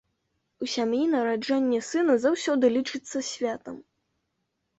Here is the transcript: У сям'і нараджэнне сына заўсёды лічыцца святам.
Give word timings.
У 0.65 0.69
сям'і 0.75 1.01
нараджэнне 1.15 1.79
сына 1.89 2.15
заўсёды 2.25 2.65
лічыцца 2.77 3.17
святам. 3.29 3.79